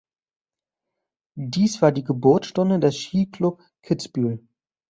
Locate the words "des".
2.79-2.97